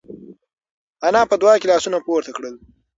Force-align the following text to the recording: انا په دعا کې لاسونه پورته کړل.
انا 1.07 1.21
په 1.29 1.35
دعا 1.41 1.53
کې 1.59 1.69
لاسونه 1.71 1.97
پورته 2.05 2.31
کړل. 2.37 2.55